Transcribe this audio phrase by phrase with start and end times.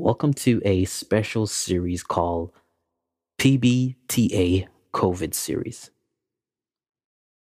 [0.00, 2.52] Welcome to a special series called
[3.40, 5.90] PBTA COVID series.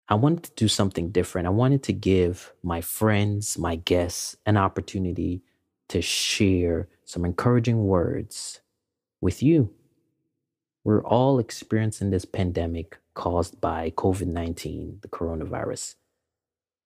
[0.07, 1.47] I wanted to do something different.
[1.47, 5.41] I wanted to give my friends, my guests, an opportunity
[5.89, 8.61] to share some encouraging words
[9.23, 9.73] with you.
[10.85, 15.95] We're all experiencing this pandemic caused by COVID 19, the coronavirus.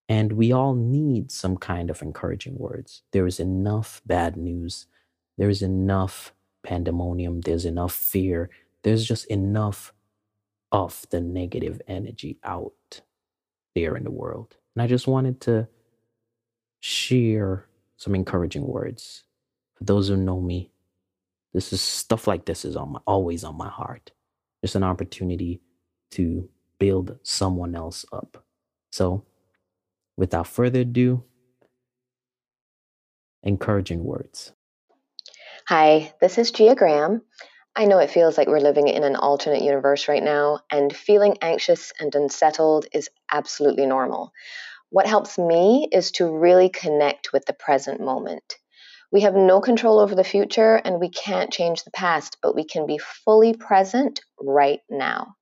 [0.08, 3.02] And we all need some kind of encouraging words.
[3.10, 4.86] There is enough bad news.
[5.38, 6.32] There is enough
[6.62, 7.40] pandemonium.
[7.40, 8.50] There's enough fear.
[8.82, 9.92] There's just enough
[10.72, 13.00] of the negative energy out
[13.74, 14.56] there in the world.
[14.74, 15.68] And I just wanted to
[16.80, 19.24] share some encouraging words.
[19.74, 20.70] For those who know me,
[21.52, 24.12] this is stuff like this is on my, always on my heart.
[24.62, 25.60] Just an opportunity
[26.12, 26.48] to
[26.78, 28.44] build someone else up.
[28.90, 29.24] So,
[30.16, 31.24] without further ado,
[33.42, 34.52] encouraging words.
[35.68, 37.22] Hi, this is Gia Graham.
[37.74, 41.38] I know it feels like we're living in an alternate universe right now, and feeling
[41.42, 44.30] anxious and unsettled is absolutely normal.
[44.90, 48.54] What helps me is to really connect with the present moment.
[49.10, 52.62] We have no control over the future and we can't change the past, but we
[52.62, 55.34] can be fully present right now.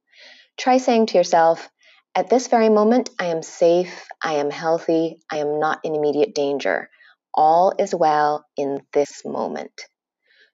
[0.57, 1.69] Try saying to yourself,
[2.15, 6.35] at this very moment, I am safe, I am healthy, I am not in immediate
[6.35, 6.89] danger.
[7.35, 9.83] All is well in this moment.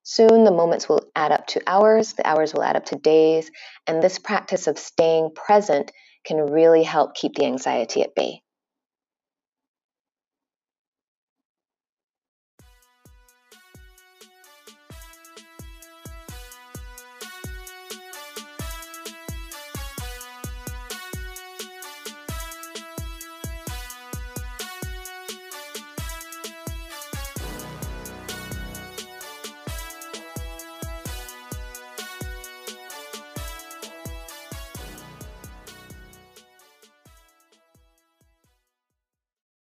[0.03, 3.51] Soon the moments will add up to hours, the hours will add up to days,
[3.87, 5.93] and this practice of staying present
[6.25, 8.43] can really help keep the anxiety at bay.